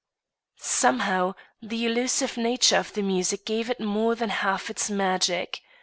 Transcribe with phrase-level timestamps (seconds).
[0.57, 5.61] Somehow the elusive nature of the music gave it more than half its magic.